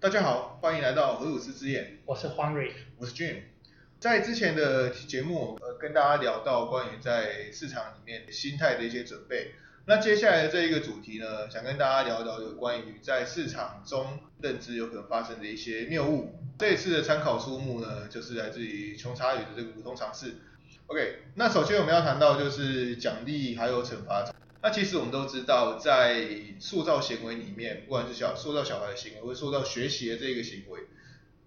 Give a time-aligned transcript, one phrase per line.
[0.00, 3.42] 大家好，欢迎来到何鲁斯之眼，我是黄瑞，我是 Jim。
[3.98, 9.52] 在之前的节目，呃，跟大家聊到关于在市场里面心态的一些准备。
[9.84, 16.34] 那接下来的这一个主题呢，想跟大家聊聊有关于在市场中认知有可能发生的一些谬误。
[16.58, 20.32] 这一次的参考书目呢，就是来自于穷查理的这个普通常识。
[20.86, 24.24] OK，那首先我们要谈到就是奖励还有惩罚。
[24.62, 26.26] 那其实我们都知道，在
[26.58, 30.80] 塑造行为里面，不管是小塑造小孩的行为，或塑造学习的这个行为，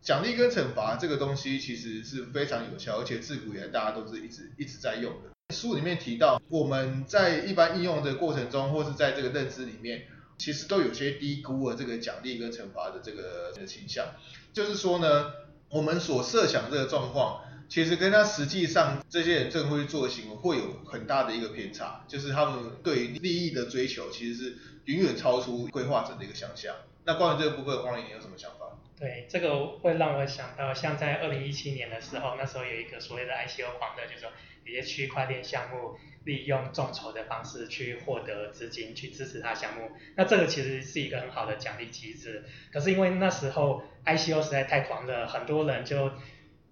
[0.01, 5.29] 奖励跟惩罚这个东西其实是非常有效，而且自古以来大家都是一直一直在用的。
[5.53, 10.07] 书里面提到，我们在一般应用的过程中，或是在这个认知里面，
[10.39, 14.07] 其实都有些低估了这个奖励跟惩罚的这个倾向。
[14.53, 15.31] 就是说呢，
[15.69, 17.41] 我们所设想这个状况。
[17.73, 26.75] 其实跟他实际上这些人正会去做行为会有很大的一个偏差，就是他们对于利益的追求其实是远远超出规划者的一个想象。
[27.03, 28.77] 那关于这个部分，黄玲你有什么想法？
[28.99, 34.29] 对，这个会让我想到，像在二零一七年的时候，那时候有一个所谓的 ICO 狂热，就是说
[34.67, 42.43] 一些区块链项目利用众筹的方式去获得资金去支持他项目，那这个其实是一个很好的奖励机制。
[42.71, 46.11] 可是因为那时候 ICO 实在太狂热，很多人就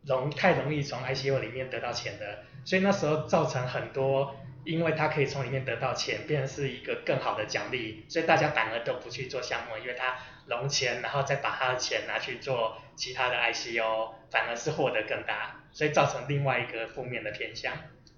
[0.05, 4.35] 容太容易从 ICO 里面得到钱的，所以那时候造成很多，
[4.66, 17.73] 因为他可以从里面得到钱，变成是一个更好的奖励，所以大家反而都不去做项目，因为他融钱，然后再把他的钱拿去做其他的 ICO，反而是获得更大，所以造成另外一个负面的偏向。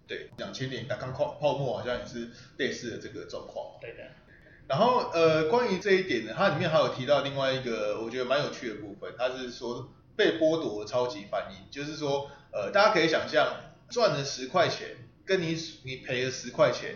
[0.07, 3.77] 对，两千年大刚泡泡沫好像也是类似的这个状况。
[3.81, 4.03] 对的。
[4.67, 9.89] 然后呃，关于这一点呢，它里面还有提到另外一个我觉得蛮有趣的部分，它是说。
[10.15, 13.55] 被剥夺超级反应，就是说，呃，大家可以想象，
[13.89, 14.89] 赚了十块钱，
[15.25, 16.95] 跟你你赔了十块钱，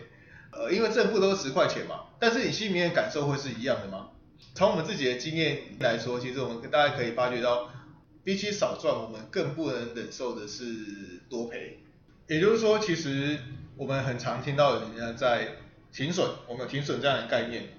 [0.51, 4.09] 呃，因为正负都是十块钱嘛，但是你心里面感受会是一样的吗？
[4.53, 7.69] 从我们自己的经验来说，其实我们大家可以发觉到，
[8.23, 10.63] 比起少赚，我们更不能忍受的是
[11.29, 11.79] 多赔。
[12.27, 13.39] 也就是说，其实
[13.77, 15.55] 我们很常听到人家在
[15.91, 17.69] 停损，我们有停损这样的概念，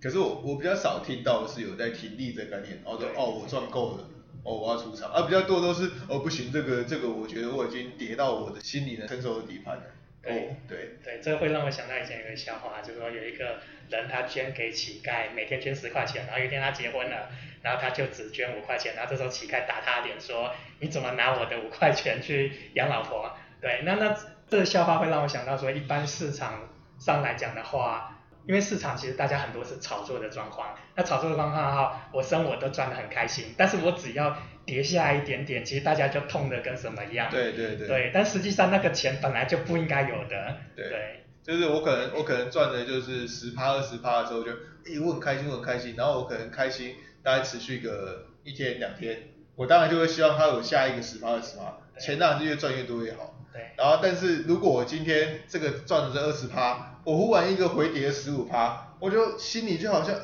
[0.00, 4.04] 可是我我比较少听到的是有在停利这概念，然后说哦，我赚够了。
[4.46, 9.82] 哦，我要出场，啊，比较多都是哦，不行，这个这个，我觉得我已经跌到我的心里的承受的底盘了。
[10.22, 13.58] 对对对，这会让我想到以前有个笑话，就是说有一个
[13.88, 17.28] 人他捐给乞丐，每天捐十块钱，然后有一天他结婚了，
[17.62, 23.32] 然后他就只捐五块钱，然后这时候乞丐打他脸说，你怎么拿我的五块钱去养老婆？
[23.60, 24.16] 对，那那
[24.48, 26.68] 这个笑话会让我想到说，一般市场
[27.00, 28.12] 上来讲的话。
[28.46, 37.28] 因为市场其实大家很多是炒作的状况，那炒作的状况哈，我生我都赚得很开心，但是我只要跌下一点点，其实大家就痛的跟什么一样。
[37.30, 37.88] 对对对。
[37.88, 40.56] 对，但实际上那个钱本来就不应该有的。
[40.76, 41.24] 对。
[41.42, 44.50] 就是我可能我可能赚的就是十趴二十趴的时候就，
[44.84, 49.22] 诶我很开心我很开心，然后我可能开心大概持续个一天两天，
[49.56, 53.34] 我当然就会希望它有下一个十趴二十趴，钱当然是越赚越多越好。
[53.52, 53.72] 对。
[53.76, 56.92] 然后但是如果我今天这个赚的是二十趴。
[57.06, 60.22] 我忽然一个回跌十五趴，我就心里就好像呃，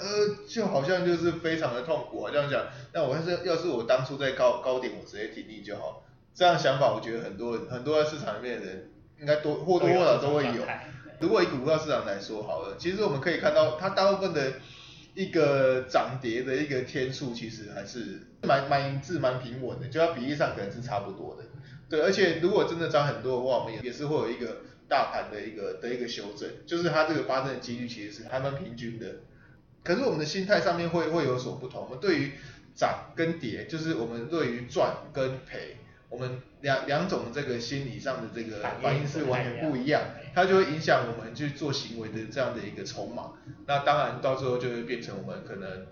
[0.49, 2.31] 就好像就是非常的痛苦啊。
[2.33, 6.03] 这样讲，那我要是要是我当初在高高点，我直接停利就好。
[6.35, 10.65] 这样想法，我觉得很多很多在市场里面的人应该多或多或少都会有。
[11.21, 14.55] 如果以股票市场来说好了，其实我们可以看到，它大部分的
[15.15, 21.45] 一个涨跌的一个天数，其实还是蛮蛮一致、蛮平稳的，就它比例上可能是差不多的。
[21.89, 24.63] 对，而且如果真的涨很多的话，我们也也是会有一个。
[24.93, 29.21] 大盘的一个的一个修正，就是它这个发生的几率其实是还蛮平均的。
[29.83, 31.85] 可是我们的心态上面会会有所不同。
[31.85, 32.33] 我们对于
[32.75, 35.79] 涨跟跌，就是我们对于赚跟赔，
[36.11, 40.03] 我们两两种这个心理上的这个反应是完全不一样。
[40.35, 43.33] 它就会影响我们去做行为的这样的一个筹码。
[43.67, 45.87] 那当然到最后就会变成我们可能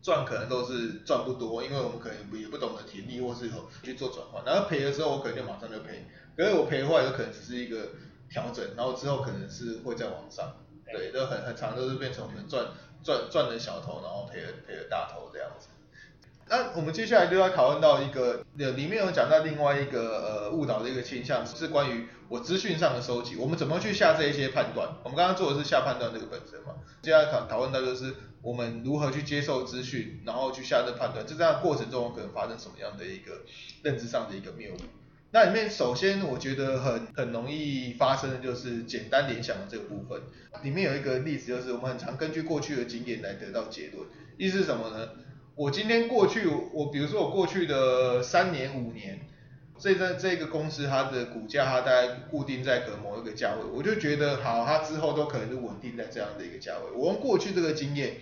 [0.00, 3.50] 赚可能都是赚不多，因为我们可能也不懂得停利或是
[3.82, 4.44] 去做转换。
[4.46, 6.06] 然后赔的时候我可能就马上就赔，
[6.36, 7.88] 可是我赔的话有可能只是一个。
[8.28, 10.56] 调整，然后之后可能是会在往上，
[10.92, 12.66] 对，都很很长，都是变成我们赚
[13.02, 15.68] 赚赚的小头，然后赔了赔了大头这样子。
[16.50, 24.88] 那我们接下来就要讨论到一个，里面有讲到另外一个呃误导的一个倾向，是关于我资讯上的收集，我们怎么去下这一些判断？
[25.04, 33.42] 我们刚刚做的是下判断这个本身嘛，接下来讨讨论到就是我们如何去接受资讯，然后去下这判断，就这样过程中可能发生什么样的一个
[33.82, 34.78] 认知上的一个谬误。
[35.30, 40.22] 那里面首先我觉得很很容易发生的就是简单联想的这个部分。
[40.62, 44.06] 里面有一个例子就是我们很常根据过去的经验来得到结论。
[44.38, 45.08] 意思是什么呢？
[45.54, 49.18] 我今天过去我比如说我过去的三年五年，
[49.78, 56.96] 这在这个公司它的股价它大概固定在可能某一个价位，我就觉得好，它之后都可能是稳定在这样的一个价位。
[56.96, 58.16] 我用过去这个经验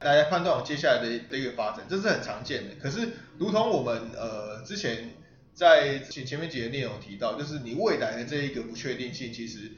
[0.00, 2.74] 来判断我接下来的的一个发展，这是很常见的。
[2.80, 3.08] 可是，
[3.38, 5.10] 如同我们呃之前
[5.54, 9.72] 在前前面几个内容提到，就是你未来的这一个不确定性，其实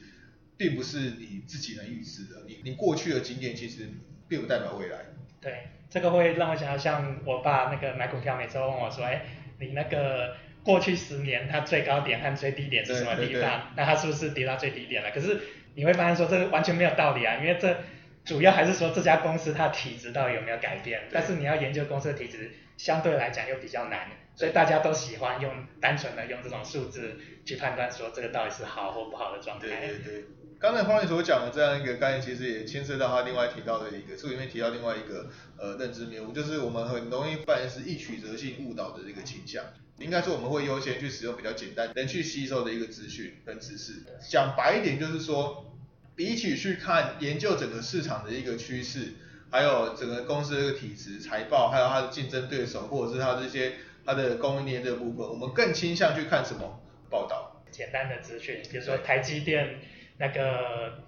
[0.57, 2.43] 并不是你自己能预知的。
[2.47, 3.89] 你你过去的经验其实
[4.27, 4.99] 并不代表未来。
[5.41, 9.25] 对，这个会让我想到像我爸那个买股票，每次问我说，哎，
[9.59, 13.73] 你那个过去十年它最高点和最低点是什么地方？
[13.75, 15.11] 那它是不是跌到最低点了？
[15.11, 15.39] 可是
[15.75, 17.77] 你会发现说这个完全没有道理啊，因为这
[18.23, 21.01] 主要还是说这家公司它体质到底有没有改变。
[21.11, 29.67] 但是你要研究公司的体质，相对来讲又比较难，所以大家都喜欢用单纯的用这种数字去判断说这个到底是好或不好的状态。
[29.67, 30.25] 对对对。
[30.57, 39.63] 刚才方宇所讲的这样一个概念，其实也牵涉到他另外提到的一个书里面提到另外一个呃认知谬误，就是我们很容易犯是易曲折性误导的这个倾向。
[39.97, 44.03] 应该说我们会优先去使用比较简单能去吸收的一个资讯跟知识。
[44.29, 45.73] 讲白一点就是说，
[46.15, 49.13] 比起去看研究整个市场的一个趋势，
[49.51, 53.73] 还有整个公司的体质、财报，还有它的竞争对手，或者是它这些
[54.05, 57.61] 它的供应链这部分，我们更倾向去看什么报道？
[57.71, 59.79] 简单的资讯，比如说台积电。
[60.17, 61.03] 那个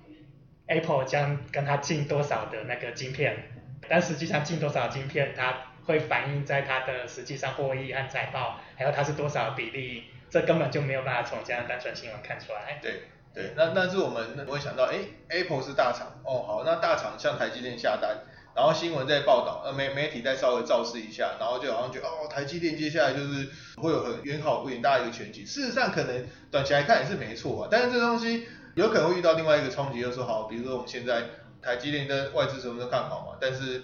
[0.65, 3.37] Apple 将跟它进多少的那个晶片，
[3.87, 12.79] 但实际上进多少晶片，它会反映在它的实际上获益和财报，还有它是多少比例，这根本就没有办法从这样单纯新闻看出来。
[12.81, 13.03] 对
[13.37, 14.97] 对，那但是我们会想到，哎
[15.29, 18.17] ，Apple 是大厂，哦好，那大厂向台积电下单，
[18.55, 25.45] 然后新闻在报道，呃媒媒体再稍微造势一下，然后就好像觉得，哦台积电接下来就是会有很远好远大的一个前景。
[25.45, 28.47] 事实上可能短期来看也是没错啊，但是这东西。
[28.77, 31.23] 有可能会遇到另外一个冲击，就是说好，比如说我们现在
[31.63, 33.81] 台积电的外资什么都看好嘛，但是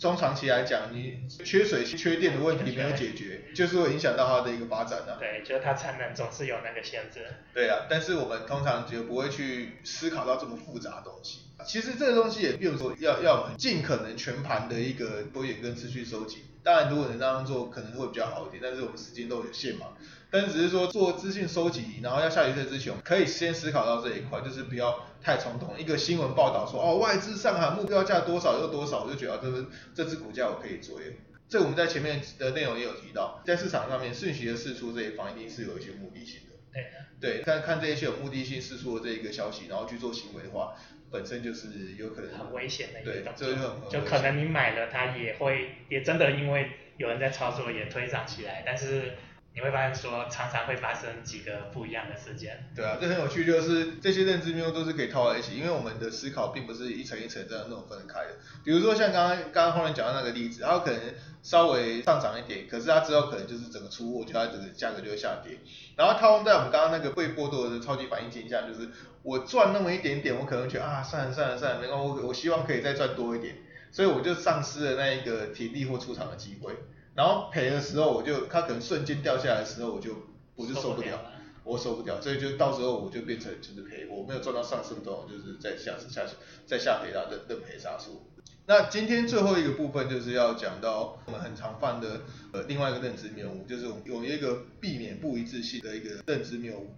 [0.00, 5.18] 中长期来讲，你缺水、缺电的问题没有解决，就是会影响到它的一个发展啊。
[5.18, 7.26] 对，就是它产能总是有那个限制。
[7.52, 11.40] 对啊，但是我们通常就不会去思考到这么复杂的东西。
[11.66, 16.44] 其实这个东西也并不是说要要尽可能全盘的一个多元跟资讯收集。
[16.62, 18.62] 当然，如果能这样做，可能会比较好一点。
[18.62, 19.88] 但是我们时间都有限嘛。
[20.30, 25.78] 但是只是说做资讯收集，然后要下决策之前，可以先思考到这一块，就是不要太冲动。
[25.78, 31.00] 一个新闻报道说，哦，外资上海目标价多少又多少，我就觉得这个这只股价我可以做。
[31.48, 36.56] 这我们在前面的内容也有提到，在市场上面讯息的释出这一方，一定是有一些目的性的。
[36.72, 36.84] 对。
[37.20, 40.74] 对，看看这一些有目的性释出的这一个消息，然后去做行为的话。
[41.12, 49.14] 本身就是有可能很危险的一个动作，就可能你买了它也会也真的因为有人在操作也推涨起来，但是
[49.60, 52.70] 你会发现说常常会发生几个不一样的事件。
[52.74, 58.36] 对啊，这很有趣，就是这些认知谬误都是可以套在一起，因为我们的思考并不是一层一层这样那种分开的。
[58.64, 61.00] 比如说像刚刚刚刚后面讲到那个例子，它可能
[61.42, 65.58] 稍微上涨一点，可是它之后可能就是整个出货，就它整个价格就会下跌。
[65.96, 68.88] 然后套用在我们刚刚那个被剥夺的超级反应现象，就是。
[69.22, 73.54] 我赚那么一点点，我可能觉得啊，算了算了算了，没关系，我我希望可以再赚多一点，
[73.92, 76.72] 所以我就丧失了那一个体力或出场的机会。
[77.14, 80.14] 然后赔的时候，我就它可能瞬间掉下来的时候，我就
[80.54, 81.18] 我就受不了，
[81.64, 86.24] 我受不了，所以就到时候我就变成就是赔，我没有赚到上升多，就是在下下
[86.66, 88.22] 在下赔到认认赔杀出。
[88.66, 92.20] 那今天最后一个部分就是要讲到我们很常犯的
[92.52, 96.94] 呃另外一个认知谬误，就是有一个避免不一致性的一个认知谬误，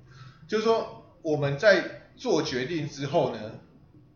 [0.47, 3.53] 就是说我们在做决定之后呢，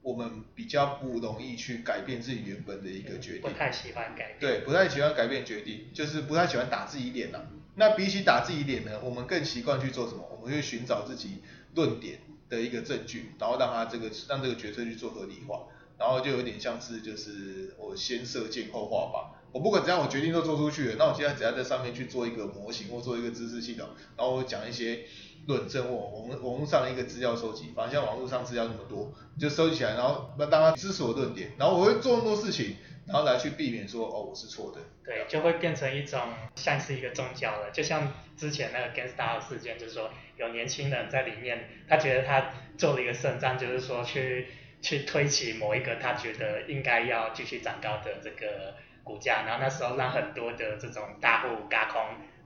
[0.06, 3.42] 我们比较不容易去改变自己原本的一个决定。
[3.42, 4.38] 不太喜欢改变。
[4.38, 7.40] 对，不太喜欢改变决定，就是不太喜欢打自己脸呐。
[7.74, 10.24] 那比起打自己脸呢，我们更习惯去做什么？
[10.30, 11.38] 我们会寻找自己
[11.74, 15.64] 论点的一个证据，然后让他这个让这个决策去做合理化，
[15.98, 19.34] 然后就有点像是就是我先射箭后画靶。
[19.56, 25.00] 我不管怎样，我决定都做出去了，那我现在只要在上面去做一个模型或做一个知识系统，然后我讲一些。
[25.46, 32.74] 论证我网网络上的一个资料收集，反正像网络上资料那么多，就收集起来，然后让他支持我论点，然后我会做那么多事情，
[33.06, 34.80] 然后来去避免说哦我是错的。
[35.04, 36.20] 对，就会变成一种
[36.56, 44.48] 像是一个宗教了，就像之前那个 Gangstar 事件，就是说有年轻人在里面，他觉得他做了一个胜仗，就是说去
[44.82, 48.74] 去推起某一个他觉得应该要继续长高的这个
[49.06, 52.02] 股价，然后那时候让很多的这种大户嘎空，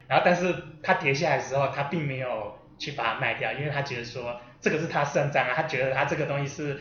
[0.07, 2.57] 然后但是他跌下来的时候，他并没有。
[2.81, 6.81] 去把它卖掉，因为他觉得说这个是他胜仗啊，他觉得他这个东西是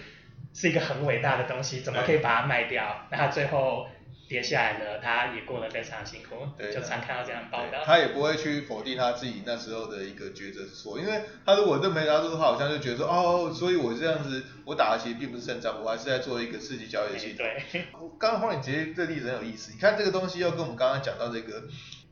[0.53, 3.05] 是一个很伟大的东西，怎么可以把它卖掉？
[3.09, 3.85] 那他最后
[4.29, 7.83] 跌下来了，他也过得非常辛苦，就常看到这样报道。
[7.83, 17.37] 他也不会去否定他自己那时候的一个抉择是错，因为他如果认为他说他好像就觉得说哦，所以我这样子我打的其实并不是胜仗，我还是在做一个刺激交易系统。
[17.37, 17.85] 对。
[18.19, 21.63] 刚刚黄颖杰这个例子很有意思，你看这个东西要跟我们刚刚讲到这个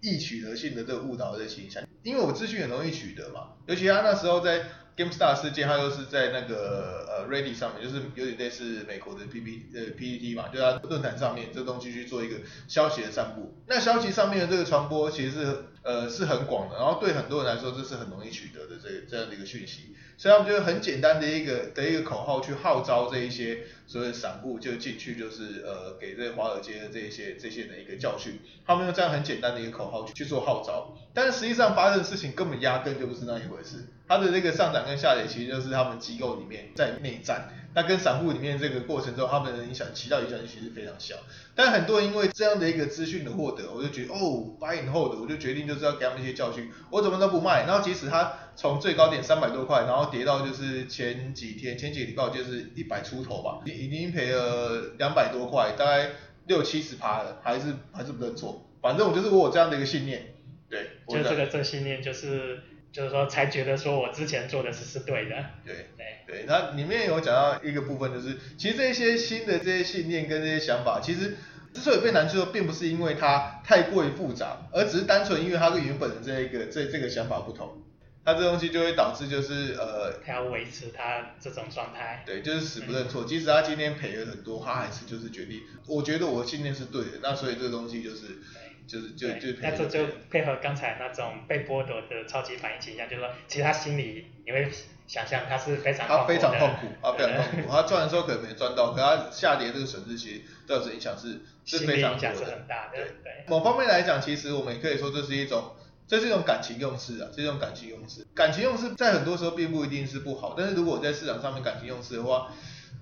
[0.02, 1.84] 易取得性的这个误导的形象。
[2.02, 4.64] 因为我资讯很容易取得嘛，尤其他那时候在
[4.98, 12.38] GameStar 事件，它就是在那个呃 r e a d y 上面，就是有点类似美国的 P P 呃 P P T 嘛，就他论坛上面这东西去做一个
[12.68, 13.56] 消息的散布。
[13.68, 19.96] 那消息上面的这个传播其实是呃是很广的，然后对很多人来说这是很容易取得的这这样的一个讯息。
[20.20, 28.40] 所以他们就很简单的一个的一个口号去号召这一些所谓散户就进去，就是呃给这华尔街的这一些这些的一个教训。
[28.66, 33.86] 他们用这样很简单的一个口号去去做号召，但是实际上发生的事情根本压根就不是那一回事。
[34.08, 37.50] 它的那个上涨跟下跌其实就是他们机构里面在内战。
[37.78, 41.14] 那跟散户里面这个过程中，他们的影响起到影响其实非常小。
[41.54, 47.68] 但很多人因为这样的一个资讯的获得，我就觉得哦，buy in hold，我就决定就是要给他们一些教训，我怎么都不卖。
[47.68, 56.10] 然后即使它从最高点三百多块，然后跌到就是前几天前几个礼拜就是一百出头吧，已经赔了两百多块，大概
[56.48, 58.68] 六七十趴了，还是还是不认错。
[58.82, 60.34] 反正我就是我有这样的一个信念，
[60.68, 62.64] 对，就这个这信念就是。
[62.90, 65.36] 就是说，才觉得说我之前做的事是对的。
[65.64, 65.90] 对
[66.28, 71.38] 对对，那里面有讲到一个部分，就是其实这些新的这些信念跟这些想法，其实
[71.74, 77.82] 之所以被难受，并不是因为它太过于复杂，而只是单纯因为它跟原本的这一个这这个想法不同，
[78.26, 82.24] 它这东西就会导致就是呃，他要维持他这种状态。
[82.26, 88.40] 对，就是死不认错，即使他今天赔了很多，他还是就是决定，我觉得我信念是对的，那所以这个东西就是。
[88.88, 94.72] 就是就就那这就配合刚才那种被剥夺的超级反应倾向，就是说，其实他心里你会
[95.08, 102.98] 想象它是非常他非常痛苦，他非常痛苦，他赚的时候可能没赚到，可他下跌这个损失其实造成影响是是非常大的。
[102.98, 103.46] 对对。
[103.48, 105.72] 某方面来讲，其实我们也可以说这是一种
[106.08, 112.52] 这是一种感情用事啊，这种感情用事，感情用事在很多时候并不一定是不好，但是如果在市场上面感情用事的话。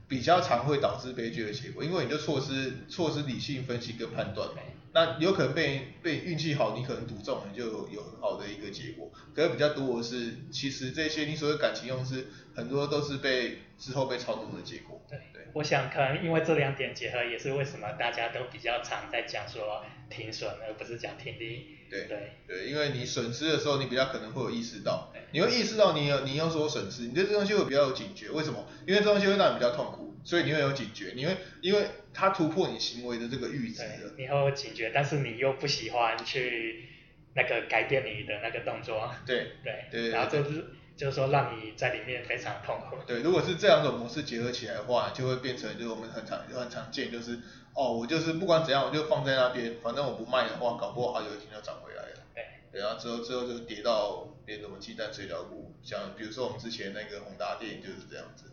[0.07, 4.47] 比较常会导致悲剧的结果，因为你就错失错失理性分析跟判断，
[4.95, 9.11] 那有可能被被运气好，你可能赌中，你就有很好的一个结果。
[9.35, 15.05] 可是比较多的是，其实这些你所谓感情用事，很多都是被之后被操纵的结果。
[15.09, 21.75] 对对，我想可能因为这两点结合，也是为什么大家都比较常在讲说停损，而不是讲停利。
[21.89, 28.29] 对对对，因为你损失的时候，你比较可能会有意识到，你会意识到你有你有说损失，你对这东西会比较有警觉。
[28.29, 28.65] 为什么？
[28.87, 34.11] 因为这东西会让你比较痛苦，所以你会有警觉，你会因为它突破你行为的这个阈值了。
[34.17, 36.89] 你会有警觉，但是你又不喜欢去
[37.35, 39.09] 那个改变你的那个动作。
[39.25, 40.65] 对对对，然后就是
[40.97, 42.97] 就是说让你在里面非常痛苦。
[43.07, 47.39] 对，如果是这两种模式结合起来的话，就会变成就是我们很常很常见就是。
[47.77, 52.23] 哦，我就是不管怎样，我就放在那边，反正我不卖的话，搞不好它有一天就涨回来了。
[52.33, 58.45] 对，然后之后之后就跌到连什么鸡蛋水饺股，像比如说我们之前那个宏达电就是这样子，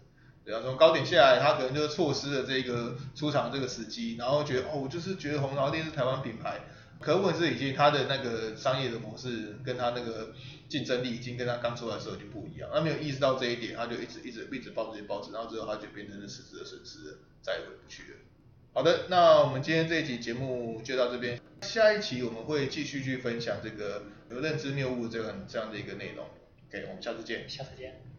[0.44, 6.60] 然后从高点下来，他可能就错失了这个出场这个时机，然后觉得哦，我就是觉得红桃店是台湾品牌，
[7.00, 10.32] 可问题是已经它的那个商业的模式跟它那个
[10.68, 18.18] 竞争力已经跟它刚出来的时候就不一样，他没有意识到这一点，他就一直一直一直抱这些包子，然后之后他就变成是实质的损失，再也回不去了。
[18.74, 26.26] 好的，那我们今天这一集节目就到这边，下一期我们会继续去分享这个有认知谬误这个这样的一个内容。
[26.68, 27.48] OK，我们下次见。
[27.48, 28.11] 下次见。